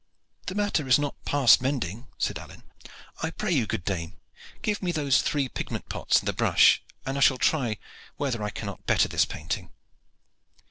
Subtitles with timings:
[0.47, 2.63] "The matter is not past mending," said Alleyne.
[3.21, 6.81] "I pray you, good dame, to give me those three pigment pots and the brush,
[7.05, 7.77] and I shall try
[8.17, 9.69] whether I cannot better this painting."